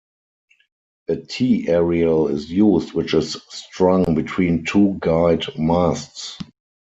A 1.09 1.15
T-aerial 1.15 2.29
is 2.29 2.49
used, 2.51 2.93
which 2.93 3.13
is 3.13 3.39
strung 3.49 4.15
between 4.15 4.65
two 4.65 4.95
guyed 4.99 5.45
masts. 5.59 6.39